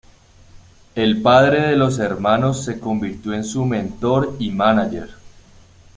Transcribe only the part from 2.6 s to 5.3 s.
se convirtió en su mentor y mánager.